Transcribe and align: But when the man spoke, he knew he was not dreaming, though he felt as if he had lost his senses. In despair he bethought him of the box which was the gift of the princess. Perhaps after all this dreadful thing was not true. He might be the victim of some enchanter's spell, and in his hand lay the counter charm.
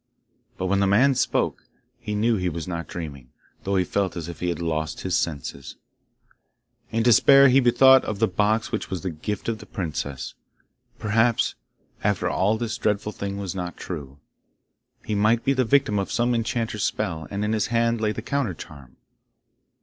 But 0.57 0.65
when 0.65 0.79
the 0.79 0.87
man 0.87 1.13
spoke, 1.13 1.65
he 1.99 2.15
knew 2.15 2.35
he 2.35 2.49
was 2.49 2.67
not 2.67 2.87
dreaming, 2.87 3.29
though 3.63 3.75
he 3.75 3.83
felt 3.83 4.17
as 4.17 4.27
if 4.27 4.39
he 4.39 4.49
had 4.49 4.59
lost 4.59 5.01
his 5.01 5.15
senses. 5.15 5.75
In 6.89 7.03
despair 7.03 7.49
he 7.49 7.59
bethought 7.59 8.03
him 8.03 8.09
of 8.09 8.17
the 8.17 8.27
box 8.27 8.71
which 8.71 8.89
was 8.89 9.01
the 9.03 9.11
gift 9.11 9.47
of 9.47 9.59
the 9.59 9.67
princess. 9.67 10.33
Perhaps 10.97 11.53
after 12.03 12.27
all 12.27 12.57
this 12.57 12.79
dreadful 12.79 13.11
thing 13.11 13.37
was 13.37 13.53
not 13.53 13.77
true. 13.77 14.17
He 15.05 15.13
might 15.13 15.45
be 15.45 15.53
the 15.53 15.65
victim 15.65 15.99
of 15.99 16.11
some 16.11 16.33
enchanter's 16.33 16.83
spell, 16.83 17.27
and 17.29 17.45
in 17.45 17.53
his 17.53 17.67
hand 17.67 18.01
lay 18.01 18.11
the 18.11 18.23
counter 18.23 18.55
charm. 18.55 18.95